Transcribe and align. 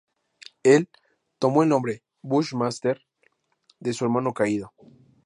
Él 0.63 0.89
tomó 1.37 1.61
el 1.61 1.69
nombre 1.69 2.01
"Bushmaster" 2.23 3.05
de 3.79 3.93
su 3.93 4.03
hermano 4.03 4.33
caído. 4.33 4.73